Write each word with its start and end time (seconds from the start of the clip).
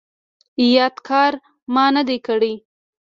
یا 0.73 0.85
دا 0.95 0.99
کار 1.07 1.33
ما 1.73 1.85
نه 1.95 2.03
دی 2.07 2.17
کړی؟ 2.27 2.53